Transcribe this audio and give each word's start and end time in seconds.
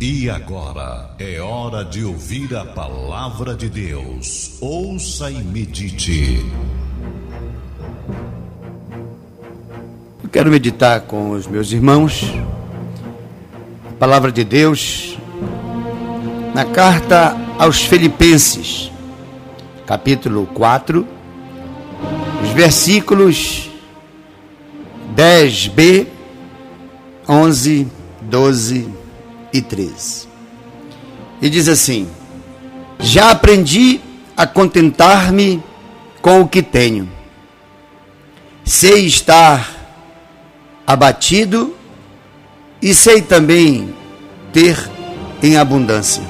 E 0.00 0.30
agora 0.30 1.10
é 1.18 1.40
hora 1.40 1.84
de 1.84 2.04
ouvir 2.04 2.54
a 2.54 2.64
palavra 2.64 3.56
de 3.56 3.68
Deus. 3.68 4.56
Ouça 4.60 5.28
e 5.28 5.42
medite. 5.42 6.46
Eu 10.22 10.28
quero 10.30 10.52
meditar 10.52 11.00
com 11.00 11.30
os 11.30 11.48
meus 11.48 11.72
irmãos 11.72 12.32
a 13.90 13.92
palavra 13.94 14.30
de 14.30 14.44
Deus 14.44 15.18
na 16.54 16.64
carta 16.64 17.36
aos 17.58 17.82
Filipenses, 17.82 18.92
capítulo 19.84 20.46
4, 20.54 21.04
os 22.44 22.50
versículos 22.50 23.68
10b, 25.16 26.06
11, 27.28 27.88
12 28.22 29.07
e 29.52 29.60
13. 29.60 30.28
E 31.40 31.48
diz 31.48 31.68
assim: 31.68 32.08
Já 32.98 33.30
aprendi 33.30 34.00
a 34.36 34.46
contentar-me 34.46 35.62
com 36.20 36.40
o 36.40 36.48
que 36.48 36.62
tenho. 36.62 37.08
Sei 38.64 39.06
estar 39.06 39.68
abatido 40.86 41.74
e 42.80 42.94
sei 42.94 43.22
também 43.22 43.94
ter 44.52 44.76
em 45.42 45.56
abundância. 45.56 46.22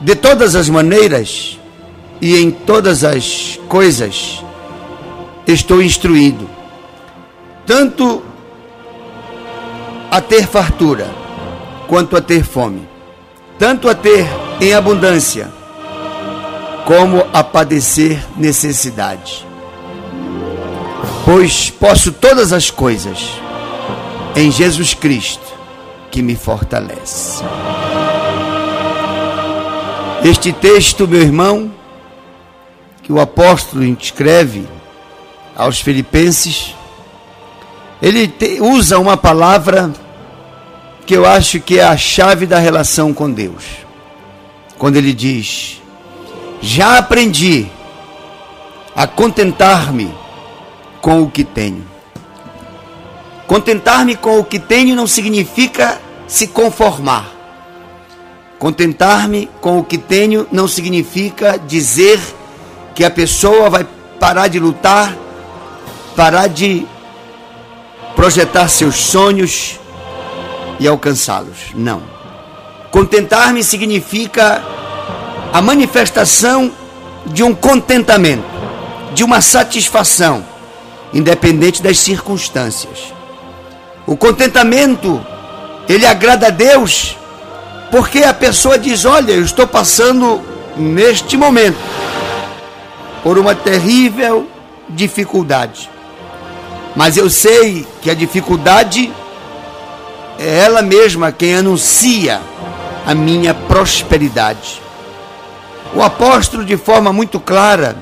De 0.00 0.14
todas 0.14 0.54
as 0.54 0.68
maneiras 0.68 1.58
e 2.20 2.36
em 2.36 2.50
todas 2.50 3.04
as 3.04 3.58
coisas 3.68 4.42
estou 5.46 5.82
instruído, 5.82 6.48
tanto 7.66 8.22
a 10.10 10.20
ter 10.20 10.46
fartura, 10.46 11.10
quanto 11.86 12.16
a 12.16 12.20
ter 12.20 12.44
fome, 12.44 12.88
tanto 13.58 13.88
a 13.88 13.94
ter 13.94 14.26
em 14.60 14.72
abundância, 14.72 15.50
como 16.84 17.26
a 17.32 17.44
padecer 17.44 18.24
necessidade. 18.36 19.46
Pois 21.24 21.68
posso 21.68 22.12
todas 22.12 22.52
as 22.52 22.70
coisas 22.70 23.32
em 24.34 24.50
Jesus 24.50 24.94
Cristo, 24.94 25.46
que 26.10 26.22
me 26.22 26.36
fortalece. 26.36 27.42
Este 30.24 30.52
texto, 30.52 31.06
meu 31.06 31.20
irmão, 31.20 31.70
que 33.02 33.12
o 33.12 33.20
apóstolo 33.20 33.84
escreve 33.84 34.66
aos 35.56 35.80
Filipenses, 35.80 36.74
ele 38.00 38.28
te, 38.28 38.60
usa 38.60 38.98
uma 38.98 39.16
palavra 39.16 39.92
que 41.04 41.14
eu 41.14 41.26
acho 41.26 41.60
que 41.60 41.78
é 41.78 41.84
a 41.84 41.96
chave 41.96 42.46
da 42.46 42.58
relação 42.58 43.12
com 43.12 43.30
Deus. 43.30 43.64
Quando 44.76 44.96
ele 44.96 45.12
diz: 45.12 45.82
Já 46.60 46.98
aprendi 46.98 47.66
a 48.94 49.06
contentar-me 49.06 50.14
com 51.00 51.22
o 51.22 51.30
que 51.30 51.44
tenho. 51.44 51.86
Contentar-me 53.46 54.14
com 54.14 54.38
o 54.38 54.44
que 54.44 54.58
tenho 54.58 54.94
não 54.94 55.06
significa 55.06 56.00
se 56.26 56.48
conformar. 56.48 57.32
Contentar-me 58.58 59.48
com 59.60 59.78
o 59.78 59.84
que 59.84 59.96
tenho 59.96 60.46
não 60.52 60.68
significa 60.68 61.58
dizer 61.58 62.20
que 62.94 63.04
a 63.04 63.10
pessoa 63.10 63.70
vai 63.70 63.86
parar 64.18 64.48
de 64.48 64.58
lutar, 64.58 65.16
parar 66.16 66.48
de 66.48 66.86
projetar 68.18 68.66
seus 68.66 68.96
sonhos 68.96 69.78
e 70.80 70.88
alcançá-los. 70.88 71.70
Não. 71.72 72.02
Contentar-me 72.90 73.62
significa 73.62 74.60
a 75.52 75.62
manifestação 75.62 76.72
de 77.26 77.44
um 77.44 77.54
contentamento, 77.54 78.42
de 79.14 79.22
uma 79.22 79.40
satisfação, 79.40 80.44
independente 81.14 81.80
das 81.80 81.96
circunstâncias. 82.00 83.14
O 84.04 84.16
contentamento, 84.16 85.24
ele 85.88 86.04
agrada 86.04 86.48
a 86.48 86.50
Deus, 86.50 87.16
porque 87.88 88.24
a 88.24 88.34
pessoa 88.34 88.76
diz: 88.76 89.04
Olha, 89.04 89.30
eu 89.30 89.44
estou 89.44 89.64
passando 89.64 90.42
neste 90.76 91.36
momento 91.36 91.78
por 93.22 93.38
uma 93.38 93.54
terrível 93.54 94.48
dificuldade. 94.88 95.88
Mas 96.98 97.16
eu 97.16 97.30
sei 97.30 97.86
que 98.02 98.10
a 98.10 98.14
dificuldade 98.14 99.12
é 100.36 100.58
ela 100.64 100.82
mesma 100.82 101.30
quem 101.30 101.54
anuncia 101.54 102.40
a 103.06 103.14
minha 103.14 103.54
prosperidade. 103.54 104.82
O 105.94 106.02
apóstolo, 106.02 106.64
de 106.64 106.76
forma 106.76 107.12
muito 107.12 107.38
clara, 107.38 107.96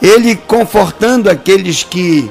ele 0.00 0.36
confortando 0.36 1.28
aqueles 1.28 1.82
que 1.82 2.30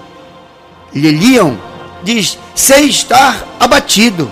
lhe 0.93 1.11
liam, 1.11 1.59
diz: 2.03 2.39
Sei 2.55 2.85
estar 2.85 3.45
abatido 3.59 4.31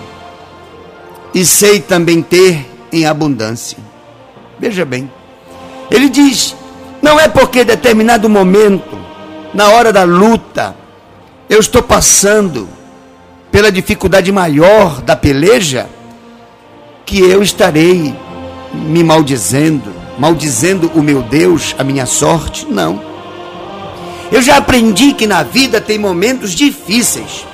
e 1.34 1.44
sei 1.44 1.78
também 1.78 2.22
ter 2.22 2.66
em 2.90 3.04
abundância. 3.04 3.76
Veja 4.58 4.86
bem, 4.86 5.12
ele 5.90 6.08
diz: 6.08 6.56
Não 7.02 7.20
é 7.20 7.28
porque 7.28 7.64
determinado 7.64 8.30
momento, 8.30 8.98
na 9.52 9.68
hora 9.68 9.92
da 9.92 10.04
luta, 10.04 10.83
eu 11.48 11.60
estou 11.60 11.82
passando 11.82 12.68
pela 13.50 13.70
dificuldade 13.70 14.32
maior 14.32 15.00
da 15.02 15.14
peleja, 15.14 15.88
que 17.06 17.20
eu 17.20 17.42
estarei 17.42 18.14
me 18.72 19.04
maldizendo, 19.04 19.92
maldizendo 20.18 20.90
o 20.94 21.02
meu 21.02 21.22
Deus, 21.22 21.74
a 21.78 21.84
minha 21.84 22.06
sorte? 22.06 22.66
Não. 22.68 23.00
Eu 24.32 24.42
já 24.42 24.56
aprendi 24.56 25.12
que 25.12 25.26
na 25.26 25.42
vida 25.42 25.80
tem 25.80 25.98
momentos 25.98 26.52
difíceis. 26.52 27.46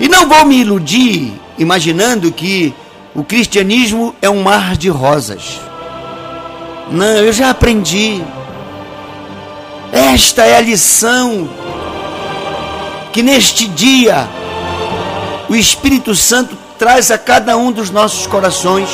E 0.00 0.08
não 0.08 0.28
vou 0.28 0.44
me 0.44 0.60
iludir 0.60 1.32
imaginando 1.58 2.32
que 2.32 2.74
o 3.14 3.22
cristianismo 3.22 4.14
é 4.22 4.28
um 4.28 4.42
mar 4.42 4.76
de 4.76 4.88
rosas. 4.88 5.60
Não, 6.90 7.18
eu 7.18 7.32
já 7.32 7.50
aprendi. 7.50 8.22
Esta 9.92 10.44
é 10.44 10.56
a 10.56 10.60
lição 10.60 11.48
que 13.12 13.22
neste 13.22 13.66
dia 13.66 14.28
o 15.48 15.54
Espírito 15.54 16.14
Santo 16.14 16.56
traz 16.78 17.10
a 17.10 17.18
cada 17.18 17.56
um 17.56 17.72
dos 17.72 17.90
nossos 17.90 18.26
corações 18.26 18.88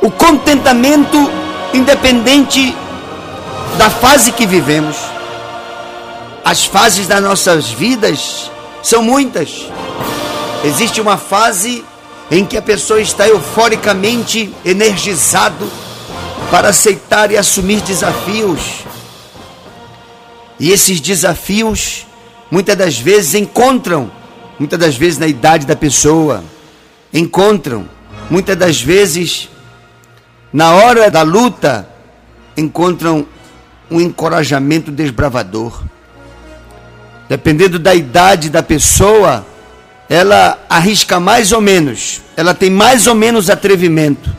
o 0.00 0.10
contentamento 0.10 1.30
independente 1.72 2.74
da 3.76 3.90
fase 3.90 4.32
que 4.32 4.46
vivemos. 4.46 4.96
As 6.44 6.64
fases 6.64 7.06
das 7.06 7.22
nossas 7.22 7.70
vidas 7.70 8.50
são 8.82 9.02
muitas. 9.02 9.66
Existe 10.64 11.00
uma 11.00 11.16
fase 11.16 11.84
em 12.30 12.44
que 12.44 12.56
a 12.56 12.62
pessoa 12.62 13.00
está 13.00 13.28
euforicamente 13.28 14.54
energizado 14.64 15.70
para 16.50 16.68
aceitar 16.70 17.30
e 17.30 17.36
assumir 17.36 17.80
desafios. 17.82 18.60
E 20.58 20.70
esses 20.72 21.00
desafios 21.00 22.06
muitas 22.50 22.76
das 22.76 22.98
vezes 22.98 23.34
encontram, 23.34 24.10
muitas 24.58 24.78
das 24.78 24.96
vezes 24.96 25.18
na 25.18 25.26
idade 25.26 25.66
da 25.66 25.76
pessoa, 25.76 26.42
encontram, 27.12 27.88
muitas 28.30 28.56
das 28.56 28.80
vezes 28.80 29.48
na 30.52 30.72
hora 30.72 31.10
da 31.10 31.22
luta, 31.22 31.88
encontram 32.56 33.26
um 33.90 34.00
encorajamento 34.00 34.90
desbravador. 34.90 35.82
Dependendo 37.28 37.78
da 37.78 37.94
idade 37.94 38.48
da 38.48 38.62
pessoa, 38.62 39.46
ela 40.08 40.58
arrisca 40.68 41.20
mais 41.20 41.52
ou 41.52 41.60
menos, 41.60 42.22
ela 42.36 42.54
tem 42.54 42.70
mais 42.70 43.06
ou 43.06 43.14
menos 43.14 43.50
atrevimento. 43.50 44.34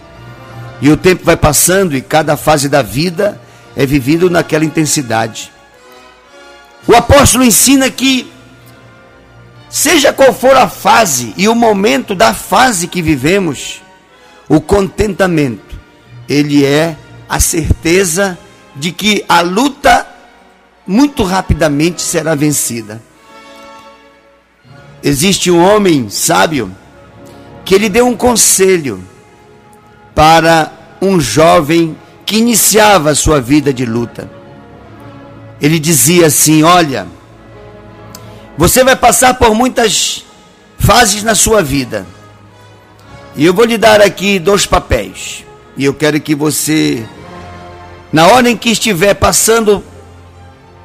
E 0.82 0.90
o 0.90 0.98
tempo 0.98 1.24
vai 1.24 1.38
passando 1.38 1.96
e 1.96 2.02
cada 2.02 2.36
fase 2.36 2.68
da 2.68 2.82
vida 2.82 3.40
é 3.76 3.86
vivido 3.86 4.30
naquela 4.30 4.66
intensidade. 4.66 5.52
O 6.88 6.96
apóstolo 6.96 7.44
ensina 7.44 7.90
que, 7.90 8.32
seja 9.70 10.14
qual 10.14 10.34
for 10.34 10.56
a 10.56 10.68
fase 10.68 11.34
e 11.38 11.48
o 11.48 11.56
momento 11.56 12.16
da 12.16 12.34
fase 12.34 12.88
que 12.88 13.02
vivemos, 13.02 13.82
o 14.48 14.60
contentamento, 14.60 15.80
ele 16.28 16.66
é 16.66 16.96
a 17.28 17.40
certeza 17.40 18.38
de 18.76 18.92
que 18.92 19.24
a 19.28 19.42
luta 19.42 20.08
muito 20.88 21.24
rapidamente 21.24 22.02
será 22.02 22.34
vencida. 22.34 23.02
Existe 25.04 25.52
um 25.52 25.64
homem 25.64 26.10
sábio 26.10 26.76
que 27.64 27.76
ele 27.76 27.90
deu 27.90 28.08
um 28.08 28.16
conselho 28.16 29.04
para 30.16 30.72
um 31.02 31.20
jovem 31.20 31.96
que 32.26 32.38
iniciava 32.38 33.14
sua 33.14 33.40
vida 33.40 33.72
de 33.72 33.86
luta 33.86 34.39
ele 35.62 35.80
dizia 35.80 36.28
assim: 36.28 36.64
Olha, 36.64 37.08
você 38.58 38.84
vai 38.84 38.96
passar 38.96 39.34
por 39.36 39.54
muitas 39.54 40.26
fases 40.78 41.24
na 41.24 41.36
sua 41.36 41.62
vida. 41.62 42.06
E 43.36 43.46
eu 43.46 43.54
vou 43.54 43.66
lhe 43.66 43.78
dar 43.78 44.02
aqui 44.02 44.40
dois 44.40 44.66
papéis. 44.66 45.46
E 45.78 45.86
eu 45.86 45.94
quero 45.94 46.20
que 46.20 46.36
você, 46.36 47.06
na 48.12 48.28
hora 48.28 48.50
em 48.50 48.58
que 48.58 48.70
estiver 48.70 49.14
passando 49.14 49.84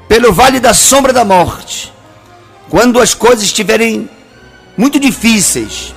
pelo 0.08 0.32
vale 0.32 0.60
da 0.60 0.74
sombra 0.74 1.12
da 1.12 1.24
morte, 1.24 1.92
quando 2.68 3.00
as 3.00 3.14
coisas 3.14 3.44
estiverem 3.44 4.08
muito 4.76 5.00
difíceis, 5.00 5.94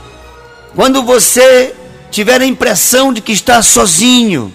quando 0.75 1.03
você 1.03 1.75
tiver 2.09 2.41
a 2.41 2.45
impressão 2.45 3.12
de 3.12 3.21
que 3.21 3.31
está 3.31 3.62
sozinho, 3.62 4.53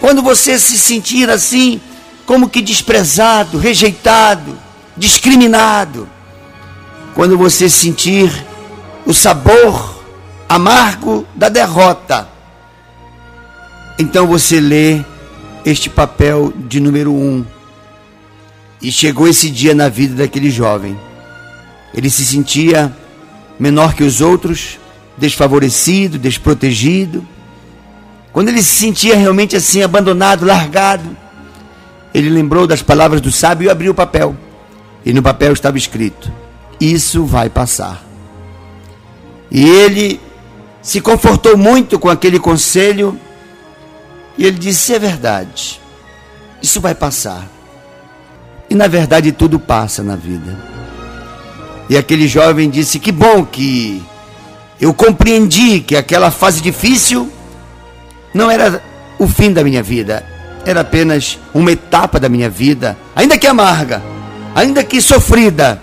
quando 0.00 0.22
você 0.22 0.58
se 0.58 0.76
sentir 0.76 1.30
assim, 1.30 1.80
como 2.26 2.48
que 2.48 2.62
desprezado, 2.62 3.58
rejeitado, 3.58 4.56
discriminado, 4.96 6.08
quando 7.14 7.36
você 7.36 7.68
sentir 7.68 8.30
o 9.06 9.12
sabor 9.12 10.02
amargo 10.48 11.26
da 11.34 11.48
derrota, 11.48 12.28
então 13.98 14.26
você 14.26 14.60
lê 14.60 15.02
este 15.64 15.88
papel 15.88 16.52
de 16.56 16.80
número 16.80 17.12
um. 17.12 17.44
E 18.82 18.92
chegou 18.92 19.26
esse 19.26 19.48
dia 19.48 19.74
na 19.74 19.88
vida 19.88 20.16
daquele 20.16 20.50
jovem. 20.50 20.98
Ele 21.94 22.10
se 22.10 22.24
sentia 22.24 22.94
menor 23.58 23.94
que 23.94 24.02
os 24.02 24.20
outros, 24.20 24.78
desfavorecido, 25.16 26.18
desprotegido. 26.18 27.26
Quando 28.32 28.48
ele 28.48 28.62
se 28.62 28.74
sentia 28.74 29.16
realmente 29.16 29.56
assim, 29.56 29.82
abandonado, 29.82 30.44
largado, 30.44 31.16
ele 32.14 32.30
lembrou 32.30 32.64
das 32.64 32.80
palavras 32.80 33.20
do 33.20 33.32
sábio 33.32 33.66
e 33.66 33.70
abriu 33.70 33.90
o 33.90 33.94
papel. 33.94 34.36
E 35.04 35.12
no 35.12 35.20
papel 35.20 35.52
estava 35.52 35.76
escrito: 35.76 36.32
Isso 36.80 37.24
vai 37.24 37.50
passar. 37.50 38.04
E 39.50 39.68
ele 39.68 40.20
se 40.80 41.00
confortou 41.00 41.56
muito 41.56 41.98
com 41.98 42.08
aquele 42.08 42.38
conselho 42.38 43.18
e 44.38 44.46
ele 44.46 44.58
disse: 44.58 44.94
É 44.94 44.98
verdade, 44.98 45.80
isso 46.62 46.80
vai 46.80 46.94
passar. 46.94 47.48
E 48.70 48.74
na 48.74 48.86
verdade 48.86 49.32
tudo 49.32 49.58
passa 49.58 50.02
na 50.02 50.14
vida. 50.14 50.56
E 51.90 51.96
aquele 51.96 52.28
jovem 52.28 52.70
disse: 52.70 53.00
Que 53.00 53.10
bom 53.10 53.44
que 53.44 54.00
eu 54.80 54.94
compreendi 54.94 55.80
que 55.80 55.96
aquela 55.96 56.30
fase 56.30 56.60
difícil 56.60 57.28
não 58.32 58.50
era 58.50 58.82
o 59.18 59.26
fim 59.26 59.52
da 59.52 59.64
minha 59.64 59.82
vida, 59.82 60.24
era 60.64 60.80
apenas 60.80 61.38
uma 61.52 61.72
etapa 61.72 62.18
da 62.18 62.28
minha 62.28 62.48
vida, 62.48 62.96
ainda 63.14 63.38
que 63.38 63.46
amarga, 63.46 64.02
ainda 64.54 64.82
que 64.82 65.00
sofrida, 65.00 65.80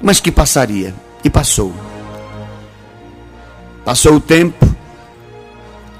mas 0.00 0.20
que 0.20 0.30
passaria. 0.30 0.94
E 1.24 1.28
passou. 1.28 1.74
Passou 3.84 4.14
o 4.14 4.20
tempo, 4.20 4.64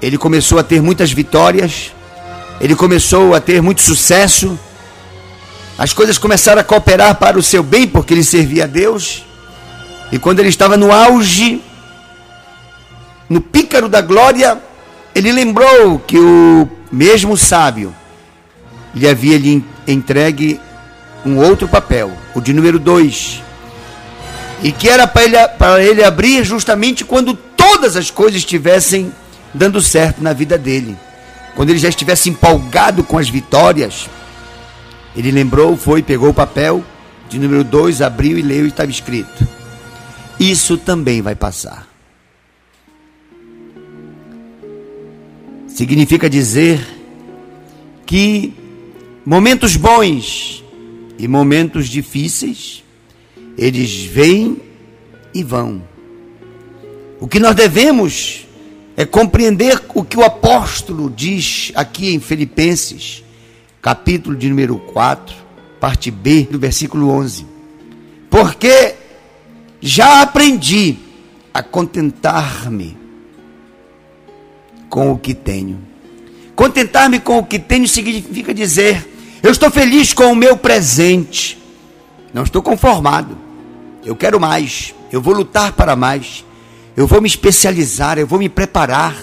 ele 0.01 0.17
começou 0.17 0.59
a 0.59 0.63
ter 0.63 0.81
muitas 0.81 1.11
vitórias, 1.11 1.93
ele 2.61 2.75
começou 2.75 3.33
a 3.35 3.41
ter 3.41 3.61
muito 3.61 3.81
sucesso, 3.81 4.57
as 5.77 5.91
coisas 5.91 6.17
começaram 6.17 6.61
a 6.61 6.63
cooperar 6.63 7.15
para 7.15 7.37
o 7.37 7.43
seu 7.43 7.63
bem, 7.63 7.87
porque 7.87 8.13
ele 8.13 8.23
servia 8.23 8.65
a 8.65 8.67
Deus, 8.67 9.25
e 10.11 10.19
quando 10.19 10.39
ele 10.39 10.49
estava 10.49 10.77
no 10.77 10.91
auge, 10.91 11.61
no 13.29 13.41
pícaro 13.41 13.89
da 13.89 14.01
glória, 14.01 14.57
ele 15.13 15.31
lembrou 15.31 15.99
que 15.99 16.17
o 16.17 16.67
mesmo 16.91 17.35
sábio 17.35 17.93
lhe 18.93 19.07
havia 19.07 19.37
lhe 19.37 19.63
entregue 19.87 20.59
um 21.25 21.37
outro 21.37 21.67
papel, 21.67 22.11
o 22.33 22.41
de 22.41 22.53
número 22.53 22.79
2, 22.79 23.43
e 24.63 24.71
que 24.71 24.89
era 24.89 25.07
para 25.07 25.23
ele, 25.23 25.37
ele 25.89 26.03
abrir 26.03 26.43
justamente 26.43 27.03
quando 27.03 27.33
todas 27.33 27.95
as 27.95 28.11
coisas 28.11 28.39
estivessem 28.39 29.11
dando 29.53 29.81
certo 29.81 30.21
na 30.21 30.33
vida 30.33 30.57
dele. 30.57 30.97
Quando 31.55 31.69
ele 31.69 31.79
já 31.79 31.89
estivesse 31.89 32.29
empolgado 32.29 33.03
com 33.03 33.17
as 33.17 33.29
vitórias, 33.29 34.09
ele 35.15 35.31
lembrou, 35.31 35.75
foi, 35.75 36.01
pegou 36.01 36.29
o 36.29 36.33
papel 36.33 36.83
de 37.29 37.39
número 37.39 37.63
2, 37.63 38.01
abriu 38.01 38.37
e 38.37 38.41
leu 38.41 38.65
e 38.65 38.69
estava 38.69 38.89
escrito: 38.89 39.47
Isso 40.39 40.77
também 40.77 41.21
vai 41.21 41.35
passar. 41.35 41.87
Significa 45.67 46.29
dizer 46.29 46.85
que 48.05 48.53
momentos 49.25 49.75
bons 49.75 50.63
e 51.17 51.27
momentos 51.27 51.87
difíceis, 51.87 52.83
eles 53.57 54.03
vêm 54.05 54.61
e 55.33 55.43
vão. 55.43 55.83
O 57.19 57.27
que 57.27 57.39
nós 57.39 57.55
devemos 57.55 58.47
é 58.95 59.05
compreender 59.05 59.81
o 59.93 60.03
que 60.03 60.17
o 60.17 60.23
apóstolo 60.23 61.09
diz 61.09 61.71
aqui 61.75 62.13
em 62.13 62.19
Filipenses, 62.19 63.23
capítulo 63.81 64.35
de 64.35 64.49
número 64.49 64.77
4, 64.77 65.35
parte 65.79 66.09
B, 66.11 66.47
do 66.49 66.59
versículo 66.59 67.09
11. 67.09 67.45
Porque 68.29 68.95
já 69.81 70.21
aprendi 70.21 70.97
a 71.53 71.63
contentar-me 71.63 72.97
com 74.89 75.11
o 75.11 75.17
que 75.17 75.33
tenho. 75.33 75.79
Contentar-me 76.59 77.21
com 77.21 77.37
o 77.37 77.45
que 77.45 77.57
tenho 77.57 77.87
significa 77.87 78.53
dizer: 78.53 79.09
eu 79.41 79.49
estou 79.49 79.71
feliz 79.71 80.11
com 80.11 80.25
o 80.25 80.35
meu 80.35 80.57
presente, 80.57 81.57
não 82.33 82.43
estou 82.43 82.61
conformado, 82.61 83.37
eu 84.03 84.13
quero 84.13 84.41
mais, 84.41 84.93
eu 85.09 85.21
vou 85.21 85.33
lutar 85.33 85.71
para 85.71 85.95
mais. 85.95 86.43
Eu 86.97 87.07
vou 87.07 87.21
me 87.21 87.29
especializar, 87.29 88.17
eu 88.17 88.27
vou 88.27 88.37
me 88.37 88.49
preparar, 88.49 89.15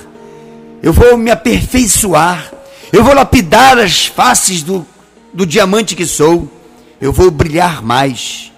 eu 0.83 0.94
vou 0.94 1.19
me 1.19 1.31
aperfeiçoar, 1.31 2.50
eu 2.91 3.05
vou 3.05 3.12
lapidar 3.12 3.77
as 3.77 4.06
faces 4.06 4.62
do, 4.62 4.87
do 5.31 5.44
diamante 5.44 5.94
que 5.94 6.06
sou, 6.06 6.50
eu 6.99 7.12
vou 7.12 7.31
brilhar 7.31 7.82
mais. 7.82 8.50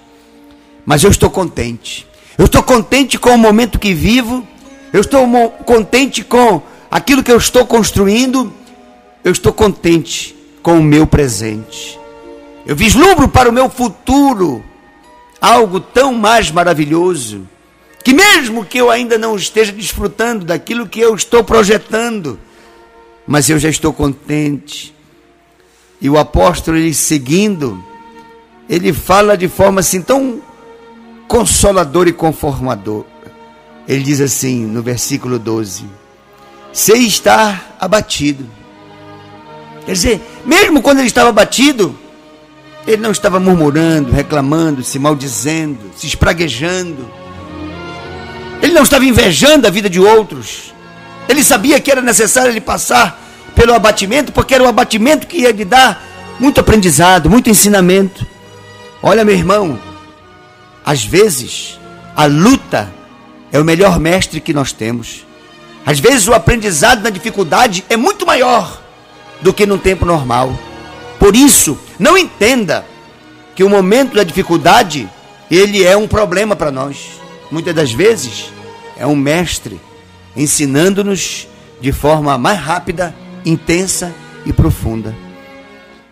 Mas 0.87 1.03
eu 1.03 1.11
estou 1.11 1.31
contente. 1.31 2.07
Eu 2.39 2.45
estou 2.45 2.63
contente 2.63 3.19
com 3.19 3.31
o 3.31 3.39
momento 3.39 3.77
que 3.77 3.93
vivo, 3.93 4.47
eu 4.93 5.01
estou 5.01 5.27
contente 5.67 6.23
com 6.23 6.63
aquilo 6.89 7.25
que 7.25 7.33
eu 7.33 7.39
estou 7.39 7.67
construindo, 7.67 8.55
eu 9.25 9.33
estou 9.33 9.53
contente 9.53 10.37
com 10.63 10.79
o 10.79 10.83
meu 10.83 11.07
presente. 11.07 11.99
Eu 12.67 12.77
vislumbro 12.77 13.29
para 13.29 13.49
o 13.49 13.53
meu 13.53 13.71
futuro 13.71 14.63
algo 15.41 15.81
tão 15.81 16.13
mais 16.13 16.51
maravilhoso 16.51 17.47
que 18.03 18.15
mesmo 18.15 18.65
que 18.65 18.79
eu 18.79 18.91
ainda 18.91 19.19
não 19.19 19.37
esteja 19.37 19.71
desfrutando 19.71 20.45
daquilo 20.45 20.89
que 20.89 21.01
eu 21.01 21.15
estou 21.15 21.45
projetando, 21.45 22.39
mas 23.27 23.51
eu 23.51 23.59
já 23.59 23.69
estou 23.69 23.93
contente. 23.93 24.95
E 26.01 26.09
o 26.09 26.17
apóstolo, 26.17 26.79
ele 26.79 26.95
seguindo, 26.95 27.83
ele 28.69 28.93
fala 28.93 29.37
de 29.37 29.49
forma 29.49 29.81
assim 29.81 30.01
tão 30.01 30.41
consoladora 31.27 32.09
e 32.09 32.13
conformadora. 32.13 33.07
Ele 33.87 34.03
diz 34.03 34.21
assim 34.21 34.65
no 34.65 34.83
versículo 34.83 35.39
12: 35.39 35.85
Sei 36.73 37.07
estar 37.07 37.77
abatido. 37.79 38.49
Quer 39.89 39.93
dizer, 39.95 40.21
mesmo 40.45 40.83
quando 40.83 40.99
ele 40.99 41.07
estava 41.07 41.31
abatido, 41.31 41.99
ele 42.87 43.01
não 43.01 43.11
estava 43.11 43.41
murmurando, 43.41 44.13
reclamando, 44.13 44.85
se 44.85 44.99
maldizendo, 44.99 45.91
se 45.97 46.07
espraguejando 46.07 47.09
ele 48.63 48.73
não 48.73 48.83
estava 48.83 49.05
invejando 49.05 49.67
a 49.67 49.71
vida 49.71 49.89
de 49.89 50.01
outros. 50.01 50.75
Ele 51.29 51.43
sabia 51.45 51.81
que 51.81 51.91
era 51.91 52.01
necessário 52.01 52.51
ele 52.51 52.61
passar 52.61 53.21
pelo 53.55 53.75
abatimento, 53.75 54.33
porque 54.33 54.55
era 54.55 54.65
o 54.65 54.69
abatimento 54.69 55.27
que 55.27 55.39
ia 55.39 55.53
lhe 55.53 55.65
dar 55.65 56.03
muito 56.39 56.61
aprendizado, 56.61 57.31
muito 57.31 57.51
ensinamento. 57.51 58.27
Olha, 59.03 59.25
meu 59.25 59.35
irmão, 59.35 59.79
às 60.85 61.05
vezes 61.05 61.79
a 62.17 62.27
luta 62.27 62.93
é 63.53 63.61
o 63.61 63.65
melhor 63.65 63.99
mestre 63.99 64.41
que 64.41 64.53
nós 64.53 64.73
temos. 64.73 65.27
Às 65.85 66.01
vezes 66.01 66.27
o 66.29 66.35
aprendizado 66.35 67.03
na 67.03 67.11
dificuldade 67.11 67.85
é 67.89 67.97
muito 67.97 68.27
maior 68.27 68.83
do 69.41 69.53
que 69.53 69.67
no 69.67 69.79
tempo 69.79 70.05
normal. 70.05 70.57
Por 71.19 71.35
isso, 71.35 71.79
não 71.99 72.17
entenda 72.17 72.85
que 73.55 73.65
o 73.65 73.69
momento 73.69 74.15
da 74.15 74.23
dificuldade 74.23 75.09
ele 75.51 75.85
é 75.85 75.97
um 75.97 76.07
problema 76.07 76.55
para 76.55 76.71
nós. 76.71 77.21
Muitas 77.51 77.75
das 77.75 77.93
vezes 77.93 78.53
é 78.97 79.07
um 79.07 79.17
mestre 79.17 79.81
ensinando-nos 80.37 81.49
de 81.81 81.93
forma 81.93 82.37
mais 82.39 82.59
rápida, 82.59 83.15
intensa 83.45 84.15
e 84.45 84.53
profunda. 84.53 85.15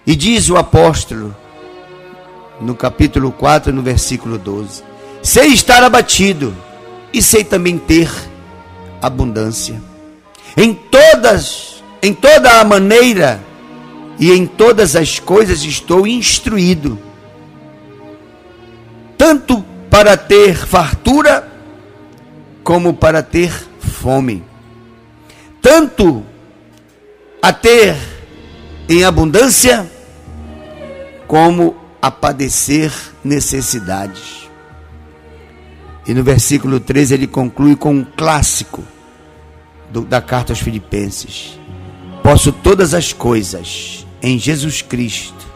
E 0.07 0.15
diz 0.15 0.49
o 0.49 0.57
apóstolo, 0.57 1.35
no 2.61 2.75
capítulo 2.75 3.31
4, 3.33 3.73
no 3.73 3.83
versículo 3.83 4.39
12: 4.39 4.83
Sei 5.23 5.49
estar 5.49 5.83
abatido 5.83 6.55
e 7.13 7.23
sei 7.23 7.45
também 7.45 7.79
ter 7.79 8.11
abundância. 9.03 9.81
Em 10.57 10.73
todas, 10.73 11.76
em 12.03 12.13
toda 12.13 12.61
a 12.61 12.65
maneira 12.65 13.41
e 14.19 14.33
em 14.33 14.47
todas 14.47 14.97
as 14.97 15.19
coisas 15.19 15.63
estou 15.63 16.07
instruído, 16.07 16.99
tanto 19.17 19.65
para 19.91 20.17
ter 20.17 20.57
fartura 20.57 21.51
como 22.63 22.95
para 22.95 23.23
ter 23.23 23.53
fome. 23.79 24.43
Tanto 25.63 26.25
a 27.43 27.53
ter 27.53 27.97
em 28.89 29.05
abundância, 29.05 29.91
como 31.27 31.77
a 32.01 32.11
padecer 32.11 32.93
necessidades. 33.25 34.49
E 36.07 36.15
no 36.15 36.23
versículo 36.23 36.79
13 36.79 37.15
ele 37.15 37.27
conclui 37.27 37.75
com 37.75 37.93
um 37.93 38.05
clássico 38.05 38.85
do, 39.91 40.03
da 40.03 40.21
carta 40.21 40.53
aos 40.53 40.61
Filipenses: 40.61 41.59
Posso 42.27 42.51
todas 42.51 42.93
as 42.93 43.13
coisas 43.13 44.05
em 44.21 44.37
Jesus 44.37 44.83
Cristo 44.83 45.47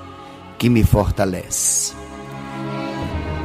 que 0.56 0.68
me 0.68 0.84
fortalece. 0.84 1.94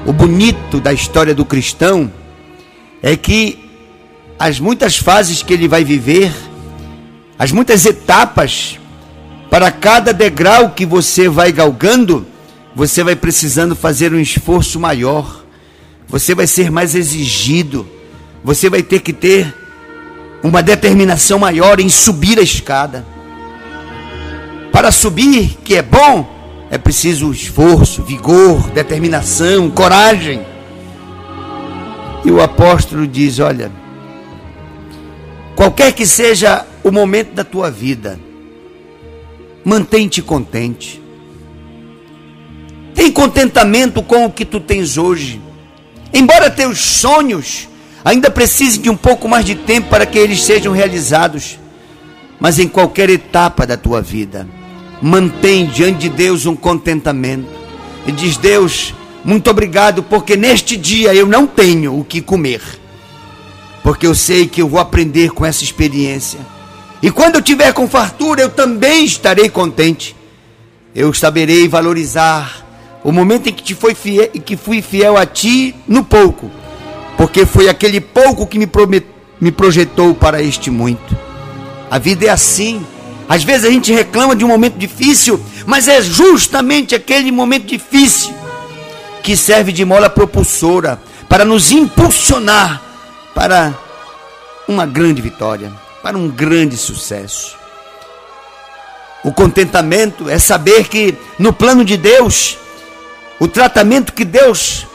O 0.06 0.14
bonito 0.14 0.80
da 0.80 0.94
história 0.94 1.34
do 1.34 1.44
cristão 1.44 2.14
é 3.02 3.18
que 3.18 3.68
as 4.38 4.60
muitas 4.60 4.98
fases 4.98 5.42
que 5.42 5.52
ele 5.52 5.68
vai 5.68 5.84
viver, 5.84 6.32
as 7.40 7.52
muitas 7.52 7.84
etapas, 7.88 8.80
para 9.50 9.72
cada 9.72 10.14
degrau 10.14 10.70
que 10.70 10.86
você 10.86 11.28
vai 11.28 11.52
galgando, 11.52 12.28
você 12.76 13.04
vai 13.04 13.16
precisando 13.16 13.76
fazer 13.76 14.14
um 14.14 14.20
esforço 14.20 14.80
maior, 14.80 15.44
você 16.08 16.36
vai 16.36 16.46
ser 16.46 16.70
mais 16.70 16.94
exigido, 16.94 17.88
você 18.44 18.70
vai 18.70 18.84
ter 18.84 19.00
que 19.00 19.12
ter 19.12 19.52
uma 20.44 20.62
determinação 20.62 21.40
maior 21.40 21.80
em 21.80 21.90
subir 21.90 22.38
a 22.38 22.44
escada. 22.44 23.15
Para 24.76 24.92
subir, 24.92 25.58
que 25.64 25.76
é 25.76 25.82
bom, 25.82 26.30
é 26.70 26.78
preciso 26.78 27.32
esforço, 27.32 28.04
vigor, 28.04 28.70
determinação, 28.72 29.72
coragem. 29.72 30.46
E 32.26 32.30
o 32.30 32.42
apóstolo 32.42 33.08
diz: 33.08 33.40
Olha, 33.40 33.72
qualquer 35.56 35.94
que 35.94 36.06
seja 36.06 36.66
o 36.84 36.92
momento 36.92 37.32
da 37.32 37.46
tua 37.46 37.72
vida, 37.72 38.20
mantém-te 39.64 40.22
contente. 40.22 41.02
Tem 42.94 43.10
contentamento 43.10 44.04
com 44.04 44.26
o 44.26 44.32
que 44.32 44.44
tu 44.44 44.60
tens 44.60 44.98
hoje. 44.98 45.40
Embora 46.14 46.52
teus 46.52 46.80
sonhos 46.80 47.70
ainda 48.04 48.30
precisem 48.30 48.82
de 48.82 48.90
um 48.90 48.98
pouco 48.98 49.30
mais 49.30 49.46
de 49.46 49.56
tempo 49.56 49.88
para 49.88 50.06
que 50.06 50.20
eles 50.20 50.44
sejam 50.44 50.74
realizados, 50.74 51.58
mas 52.42 52.60
em 52.60 52.68
qualquer 52.68 53.10
etapa 53.10 53.66
da 53.66 53.78
tua 53.78 54.02
vida, 54.02 54.46
mantém 55.02 55.66
diante 55.66 56.00
de 56.00 56.10
Deus 56.10 56.46
um 56.46 56.56
contentamento. 56.56 57.48
E 58.06 58.12
diz: 58.12 58.38
Deus, 58.38 58.94
muito 59.24 59.50
obrigado, 59.50 60.04
porque 60.04 60.36
neste 60.38 60.78
dia 60.78 61.14
eu 61.14 61.26
não 61.26 61.48
tenho 61.48 62.00
o 62.00 62.04
que 62.04 62.22
comer, 62.22 62.62
porque 63.84 64.06
eu 64.06 64.14
sei 64.14 64.48
que 64.48 64.62
eu 64.62 64.68
vou 64.68 64.80
aprender 64.80 65.32
com 65.32 65.46
essa 65.46 65.64
experiência. 65.64 66.40
E 67.02 67.12
quando 67.12 67.36
eu 67.36 67.42
tiver 67.42 67.74
com 67.74 67.88
fartura, 67.88 68.42
eu 68.42 68.50
também 68.50 69.06
estarei 69.06 69.50
contente. 69.50 70.16
Eu 70.94 71.14
saberei 71.14 71.68
valorizar 71.68 72.66
o 73.04 73.12
momento 73.12 73.48
em 73.48 73.54
que, 73.54 73.62
te 73.62 73.76
foi 73.76 73.94
fiel, 73.94 74.30
que 74.30 74.58
fui 74.58 74.82
fiel 74.82 75.18
a 75.18 75.26
ti 75.26 75.76
no 75.88 76.04
pouco, 76.04 76.50
porque 77.18 77.46
foi 77.46 77.70
aquele 77.70 78.02
pouco 78.02 78.48
que 78.48 78.58
me, 78.58 78.66
promet, 78.66 79.06
me 79.40 79.52
projetou 79.52 80.16
para 80.16 80.42
este 80.42 80.72
muito. 80.72 81.16
A 81.92 82.00
vida 82.00 82.26
é 82.26 82.30
assim. 82.30 82.84
Às 83.28 83.44
vezes 83.44 83.66
a 83.66 83.72
gente 83.72 83.92
reclama 83.92 84.36
de 84.36 84.46
um 84.46 84.48
momento 84.48 84.78
difícil, 84.78 85.44
mas 85.66 85.88
é 85.88 86.02
justamente 86.02 86.94
aquele 86.94 87.32
momento 87.32 87.66
difícil 87.66 88.34
que 89.24 89.36
serve 89.36 89.72
de 89.72 89.84
mola 89.84 90.10
propulsora 90.10 91.02
para 91.28 91.44
nos 91.44 91.72
impulsionar 91.72 92.82
para 93.34 93.74
uma 94.68 94.86
grande 94.86 95.22
vitória, 95.22 95.72
para 96.04 96.18
um 96.18 96.30
grande 96.30 96.78
sucesso. 96.78 97.56
O 99.24 99.34
contentamento 99.34 100.30
é 100.30 100.38
saber 100.38 100.88
que 100.88 101.18
no 101.40 101.52
plano 101.52 101.84
de 101.84 101.98
Deus, 101.98 102.60
o 103.40 103.48
tratamento 103.48 104.14
que 104.14 104.24
Deus 104.24 104.86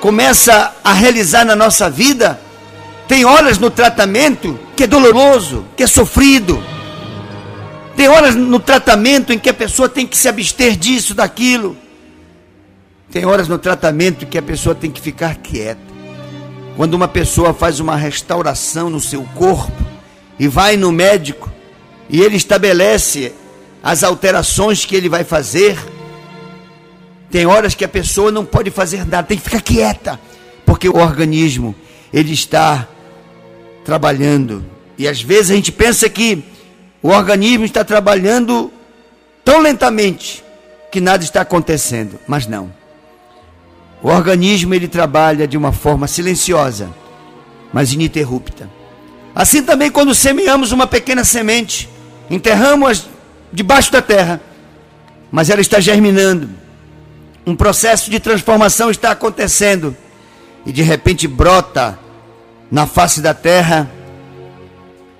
começa 0.00 0.74
a 0.82 0.92
realizar 0.92 1.44
na 1.44 1.54
nossa 1.54 1.88
vida, 1.88 2.40
tem 3.06 3.24
horas 3.24 3.58
no 3.58 3.70
tratamento 3.70 4.58
que 4.74 4.82
é 4.82 4.86
doloroso, 4.88 5.64
que 5.76 5.84
é 5.84 5.86
sofrido, 5.86 6.60
tem 7.96 8.08
horas 8.08 8.34
no 8.34 8.58
tratamento 8.58 9.32
em 9.32 9.38
que 9.38 9.50
a 9.50 9.54
pessoa 9.54 9.88
tem 9.88 10.06
que 10.06 10.16
se 10.16 10.28
abster 10.28 10.76
disso, 10.76 11.14
daquilo. 11.14 11.76
Tem 13.10 13.26
horas 13.26 13.48
no 13.48 13.58
tratamento 13.58 14.26
que 14.26 14.38
a 14.38 14.42
pessoa 14.42 14.74
tem 14.74 14.90
que 14.90 15.00
ficar 15.00 15.36
quieta. 15.36 15.92
Quando 16.76 16.94
uma 16.94 17.08
pessoa 17.08 17.52
faz 17.52 17.80
uma 17.80 17.96
restauração 17.96 18.88
no 18.88 19.00
seu 19.00 19.22
corpo 19.34 19.84
e 20.38 20.48
vai 20.48 20.76
no 20.76 20.90
médico 20.90 21.50
e 22.08 22.22
ele 22.22 22.36
estabelece 22.36 23.34
as 23.82 24.02
alterações 24.02 24.84
que 24.86 24.96
ele 24.96 25.08
vai 25.08 25.24
fazer, 25.24 25.78
tem 27.30 27.46
horas 27.46 27.74
que 27.74 27.84
a 27.84 27.88
pessoa 27.88 28.30
não 28.30 28.44
pode 28.44 28.70
fazer 28.70 29.06
nada, 29.06 29.22
tem 29.22 29.36
que 29.36 29.44
ficar 29.44 29.60
quieta, 29.60 30.18
porque 30.64 30.88
o 30.88 30.96
organismo 30.96 31.74
ele 32.12 32.32
está 32.32 32.88
trabalhando. 33.84 34.64
E 34.96 35.06
às 35.06 35.20
vezes 35.20 35.50
a 35.50 35.54
gente 35.54 35.72
pensa 35.72 36.08
que 36.08 36.42
o 37.02 37.08
organismo 37.08 37.64
está 37.64 37.84
trabalhando 37.84 38.72
tão 39.44 39.60
lentamente 39.60 40.44
que 40.90 41.00
nada 41.00 41.24
está 41.24 41.40
acontecendo, 41.40 42.18
mas 42.28 42.46
não. 42.46 42.72
O 44.02 44.08
organismo 44.08 44.74
ele 44.74 44.86
trabalha 44.86 45.48
de 45.48 45.56
uma 45.56 45.72
forma 45.72 46.06
silenciosa, 46.06 46.90
mas 47.72 47.92
ininterrupta. 47.92 48.70
Assim 49.34 49.62
também 49.62 49.90
quando 49.90 50.14
semeamos 50.14 50.70
uma 50.70 50.86
pequena 50.86 51.24
semente, 51.24 51.88
enterramos 52.30 53.08
debaixo 53.52 53.90
da 53.90 54.02
terra, 54.02 54.40
mas 55.30 55.50
ela 55.50 55.60
está 55.60 55.80
germinando. 55.80 56.50
Um 57.44 57.56
processo 57.56 58.10
de 58.10 58.20
transformação 58.20 58.90
está 58.90 59.10
acontecendo 59.10 59.96
e 60.64 60.70
de 60.70 60.82
repente 60.82 61.26
brota 61.26 61.98
na 62.70 62.86
face 62.86 63.20
da 63.20 63.34
terra 63.34 63.90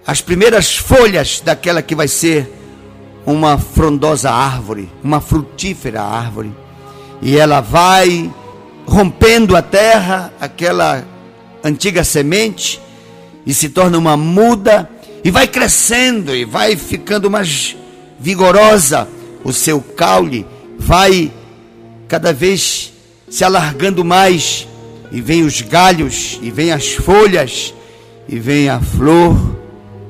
as 0.06 0.20
primeiras 0.20 0.76
folhas 0.76 1.40
daquela 1.44 1.80
que 1.80 1.94
vai 1.94 2.08
ser 2.08 2.50
uma 3.24 3.56
frondosa 3.56 4.30
árvore, 4.30 4.90
uma 5.02 5.20
frutífera 5.20 6.02
árvore. 6.02 6.52
E 7.20 7.36
ela 7.36 7.60
vai 7.60 8.32
rompendo 8.84 9.54
a 9.54 9.62
terra, 9.62 10.32
aquela 10.40 11.04
antiga 11.62 12.02
semente, 12.02 12.80
e 13.46 13.54
se 13.54 13.68
torna 13.68 13.96
uma 13.96 14.16
muda, 14.16 14.90
e 15.22 15.30
vai 15.30 15.46
crescendo, 15.46 16.34
e 16.34 16.44
vai 16.44 16.76
ficando 16.76 17.30
mais 17.30 17.76
vigorosa. 18.18 19.08
O 19.44 19.52
seu 19.52 19.80
caule 19.80 20.44
vai 20.78 21.30
cada 22.08 22.32
vez 22.32 22.92
se 23.30 23.44
alargando 23.44 24.04
mais, 24.04 24.66
e 25.12 25.20
vem 25.20 25.44
os 25.44 25.60
galhos, 25.60 26.40
e 26.42 26.50
vem 26.50 26.72
as 26.72 26.92
folhas, 26.92 27.72
e 28.28 28.38
vem 28.38 28.68
a 28.68 28.80
flor 28.80 29.61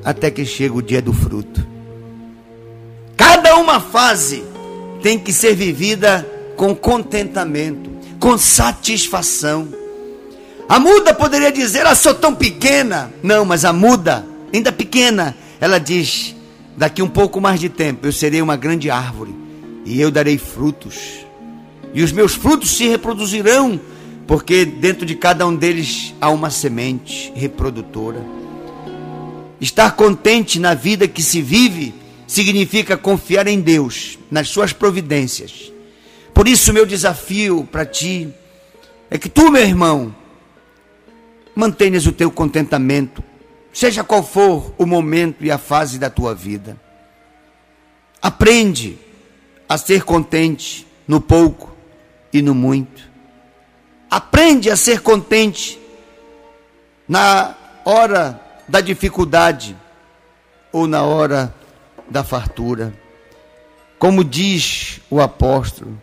até 0.03 0.29
que 0.29 0.45
chega 0.45 0.75
o 0.75 0.81
dia 0.81 1.01
do 1.01 1.13
fruto. 1.13 1.65
Cada 3.15 3.55
uma 3.57 3.79
fase 3.79 4.43
tem 5.01 5.17
que 5.19 5.31
ser 5.31 5.55
vivida 5.55 6.27
com 6.55 6.75
contentamento, 6.75 7.89
com 8.19 8.37
satisfação. 8.37 9.67
A 10.67 10.79
muda 10.79 11.13
poderia 11.13 11.51
dizer: 11.51 11.85
"Ah, 11.85 11.95
sou 11.95 12.13
tão 12.13 12.33
pequena". 12.33 13.11
Não, 13.21 13.45
mas 13.45 13.65
a 13.65 13.73
muda, 13.73 14.25
ainda 14.53 14.71
pequena, 14.71 15.35
ela 15.59 15.79
diz: 15.79 16.35
"Daqui 16.77 17.01
um 17.01 17.09
pouco 17.09 17.39
mais 17.39 17.59
de 17.59 17.69
tempo 17.69 18.07
eu 18.07 18.11
serei 18.11 18.41
uma 18.41 18.55
grande 18.55 18.89
árvore 18.89 19.35
e 19.85 19.99
eu 19.99 20.09
darei 20.09 20.37
frutos. 20.37 21.25
E 21.93 22.01
os 22.01 22.11
meus 22.11 22.33
frutos 22.33 22.71
se 22.71 22.87
reproduzirão, 22.87 23.79
porque 24.25 24.65
dentro 24.65 25.05
de 25.05 25.15
cada 25.15 25.45
um 25.45 25.55
deles 25.55 26.13
há 26.19 26.29
uma 26.29 26.49
semente 26.49 27.31
reprodutora". 27.35 28.42
Estar 29.63 29.95
contente 29.95 30.59
na 30.59 30.73
vida 30.73 31.07
que 31.07 31.23
se 31.23 31.41
vive 31.41 31.95
significa 32.27 32.97
confiar 32.97 33.47
em 33.47 33.61
Deus, 33.61 34.19
nas 34.29 34.49
suas 34.49 34.73
providências. 34.73 35.71
Por 36.33 36.49
isso, 36.49 36.73
meu 36.73 36.85
desafio 36.85 37.65
para 37.71 37.85
ti 37.85 38.27
é 39.09 39.17
que 39.17 39.29
tu, 39.29 39.49
meu 39.49 39.63
irmão, 39.63 40.13
mantenhas 41.55 42.05
o 42.05 42.11
teu 42.11 42.29
contentamento, 42.29 43.23
seja 43.71 44.03
qual 44.03 44.21
for 44.21 44.73
o 44.77 44.85
momento 44.85 45.45
e 45.45 45.49
a 45.49 45.57
fase 45.57 45.97
da 45.97 46.09
tua 46.09 46.35
vida. 46.35 46.77
Aprende 48.21 48.97
a 49.69 49.77
ser 49.77 50.03
contente 50.03 50.85
no 51.07 51.21
pouco 51.21 51.73
e 52.33 52.41
no 52.41 52.53
muito. 52.53 53.09
Aprende 54.11 54.69
a 54.69 54.75
ser 54.75 54.99
contente 54.99 55.79
na 57.07 57.55
hora 57.85 58.42
da 58.67 58.81
dificuldade 58.81 59.75
ou 60.71 60.87
na 60.87 61.03
hora 61.03 61.53
da 62.09 62.23
fartura. 62.23 62.93
Como 63.99 64.23
diz 64.23 64.99
o 65.09 65.21
apóstolo, 65.21 65.97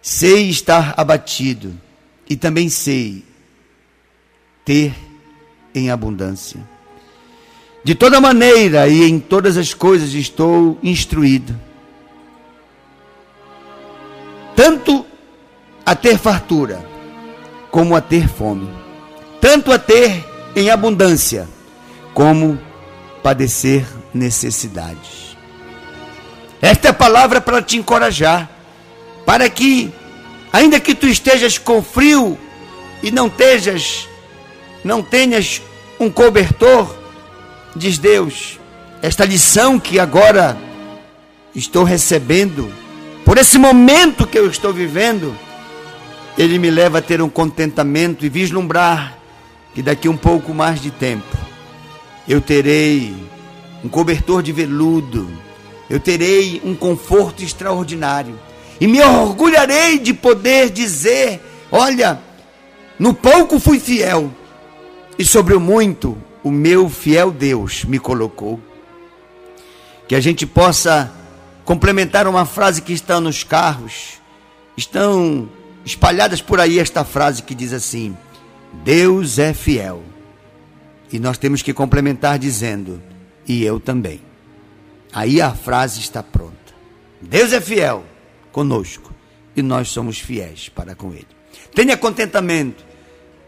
sei 0.00 0.48
estar 0.48 0.94
abatido 0.96 1.78
e 2.28 2.36
também 2.36 2.68
sei 2.68 3.24
ter 4.64 4.94
em 5.74 5.90
abundância. 5.90 6.60
De 7.84 7.94
toda 7.94 8.20
maneira 8.20 8.86
e 8.86 9.02
em 9.02 9.18
todas 9.18 9.56
as 9.56 9.74
coisas 9.74 10.14
estou 10.14 10.78
instruído, 10.82 11.58
tanto 14.54 15.04
a 15.84 15.96
ter 15.96 16.16
fartura, 16.16 16.84
como 17.72 17.96
a 17.96 18.00
ter 18.00 18.28
fome, 18.28 18.68
tanto 19.40 19.72
a 19.72 19.78
ter 19.78 20.31
em 20.54 20.70
abundância, 20.70 21.48
como 22.14 22.58
padecer 23.22 23.86
necessidades. 24.12 25.36
Esta 26.60 26.88
é 26.88 26.92
palavra 26.92 27.40
para 27.40 27.62
te 27.62 27.76
encorajar, 27.76 28.50
para 29.24 29.48
que, 29.48 29.92
ainda 30.52 30.78
que 30.78 30.94
tu 30.94 31.06
estejas 31.06 31.58
com 31.58 31.82
frio 31.82 32.38
e 33.02 33.10
não 33.10 33.26
estejas, 33.26 34.08
não 34.84 35.02
tenhas 35.02 35.62
um 35.98 36.10
cobertor, 36.10 36.94
diz 37.74 37.98
Deus, 37.98 38.58
esta 39.00 39.24
lição 39.24 39.78
que 39.78 39.98
agora 39.98 40.56
estou 41.54 41.84
recebendo, 41.84 42.72
por 43.24 43.38
esse 43.38 43.58
momento 43.58 44.26
que 44.26 44.38
eu 44.38 44.48
estou 44.48 44.72
vivendo, 44.72 45.36
ele 46.36 46.58
me 46.58 46.70
leva 46.70 46.98
a 46.98 47.02
ter 47.02 47.20
um 47.20 47.28
contentamento 47.28 48.24
e 48.24 48.28
vislumbrar 48.28 49.21
que 49.74 49.82
daqui 49.82 50.08
um 50.08 50.16
pouco 50.16 50.52
mais 50.54 50.80
de 50.80 50.90
tempo 50.90 51.36
eu 52.28 52.40
terei 52.40 53.14
um 53.84 53.88
cobertor 53.88 54.42
de 54.42 54.52
veludo, 54.52 55.28
eu 55.90 55.98
terei 55.98 56.60
um 56.64 56.74
conforto 56.74 57.42
extraordinário 57.42 58.38
e 58.80 58.86
me 58.86 59.02
orgulharei 59.02 59.98
de 59.98 60.14
poder 60.14 60.70
dizer: 60.70 61.40
olha, 61.70 62.20
no 62.98 63.14
pouco 63.14 63.58
fui 63.58 63.78
fiel 63.80 64.30
e 65.18 65.24
sobre 65.24 65.54
o 65.54 65.60
muito 65.60 66.16
o 66.42 66.50
meu 66.50 66.88
fiel 66.88 67.30
Deus 67.30 67.84
me 67.84 67.98
colocou. 67.98 68.60
Que 70.08 70.14
a 70.14 70.20
gente 70.20 70.44
possa 70.44 71.12
complementar 71.64 72.26
uma 72.26 72.44
frase 72.44 72.82
que 72.82 72.92
está 72.92 73.20
nos 73.20 73.44
carros, 73.44 74.20
estão 74.76 75.48
espalhadas 75.84 76.42
por 76.42 76.60
aí 76.60 76.78
esta 76.78 77.04
frase 77.04 77.42
que 77.42 77.54
diz 77.54 77.72
assim: 77.72 78.16
Deus 78.84 79.38
é 79.38 79.52
fiel. 79.52 80.02
E 81.12 81.18
nós 81.18 81.38
temos 81.38 81.62
que 81.62 81.72
complementar 81.74 82.38
dizendo: 82.38 83.02
e 83.46 83.62
eu 83.64 83.78
também. 83.78 84.20
Aí 85.12 85.40
a 85.40 85.54
frase 85.54 86.00
está 86.00 86.22
pronta. 86.22 86.56
Deus 87.20 87.52
é 87.52 87.60
fiel 87.60 88.04
conosco 88.50 89.12
e 89.54 89.62
nós 89.62 89.88
somos 89.88 90.18
fiéis 90.18 90.68
para 90.68 90.94
com 90.94 91.12
Ele. 91.12 91.26
Tenha 91.74 91.96
contentamento, 91.96 92.84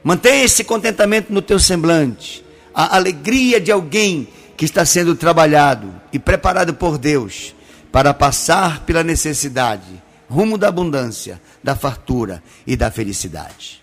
mantenha 0.02 0.44
esse 0.44 0.62
contentamento 0.62 1.32
no 1.32 1.42
teu 1.42 1.58
semblante, 1.58 2.44
a 2.74 2.96
alegria 2.96 3.60
de 3.60 3.72
alguém 3.72 4.28
que 4.56 4.64
está 4.64 4.84
sendo 4.84 5.16
trabalhado 5.16 5.92
e 6.12 6.18
preparado 6.18 6.74
por 6.74 6.98
Deus 6.98 7.54
para 7.90 8.14
passar 8.14 8.84
pela 8.84 9.02
necessidade 9.02 10.02
rumo 10.28 10.58
da 10.58 10.68
abundância, 10.68 11.40
da 11.62 11.76
fartura 11.76 12.42
e 12.66 12.76
da 12.76 12.90
felicidade. 12.90 13.82